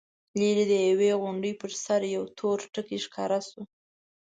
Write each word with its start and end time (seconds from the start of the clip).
ليرې 0.39 0.65
د 0.71 0.73
يوې 0.89 1.11
غونډۍ 1.21 1.53
پر 1.61 1.71
سر 1.83 2.01
يو 2.15 2.23
تور 2.37 2.57
ټکی 2.73 2.97
ښکاره 3.05 3.39
شو. 3.47 3.61